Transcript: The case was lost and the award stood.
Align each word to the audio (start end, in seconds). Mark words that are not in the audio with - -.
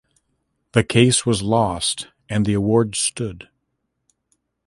The 0.71 0.83
case 0.83 1.27
was 1.27 1.43
lost 1.43 2.07
and 2.27 2.43
the 2.43 2.55
award 2.55 2.95
stood. 2.95 3.49